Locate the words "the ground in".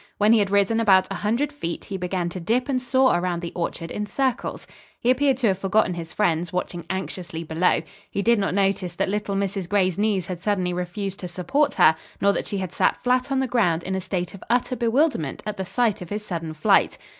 13.41-13.93